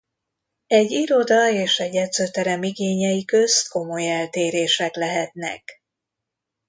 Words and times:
Egy 0.67 0.91
iroda 0.91 1.49
és 1.51 1.79
egy 1.79 1.95
edzőterem 1.95 2.63
igényei 2.63 3.25
közt 3.25 3.69
komoly 3.69 4.07
eltérések 4.09 4.95
lehetnek. 4.95 5.81